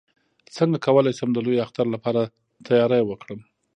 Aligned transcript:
څنګه 0.55 0.77
کولی 0.85 1.11
شم 1.17 1.29
د 1.33 1.37
لوی 1.45 1.57
اختر 1.65 1.85
لپاره 1.95 2.21
تیاری 2.67 3.01
وکړم 3.05 3.39